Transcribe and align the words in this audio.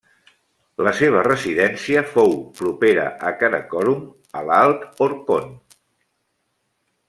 La 0.87 0.93
seva 0.99 1.19
residència 1.27 2.03
fou 2.15 2.33
propera 2.61 3.05
a 3.27 3.35
Karakorum 3.43 4.03
a 4.41 4.45
l'alt 4.51 5.07
Orkhon. 5.09 5.57